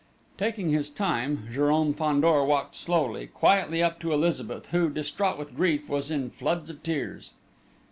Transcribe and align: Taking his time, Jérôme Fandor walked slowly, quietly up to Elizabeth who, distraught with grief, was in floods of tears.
Taking 0.35 0.71
his 0.71 0.89
time, 0.89 1.47
Jérôme 1.53 1.95
Fandor 1.95 2.43
walked 2.43 2.73
slowly, 2.73 3.27
quietly 3.27 3.83
up 3.83 3.99
to 3.99 4.11
Elizabeth 4.11 4.69
who, 4.69 4.89
distraught 4.89 5.37
with 5.37 5.55
grief, 5.55 5.87
was 5.89 6.09
in 6.09 6.31
floods 6.31 6.71
of 6.71 6.81
tears. 6.81 7.33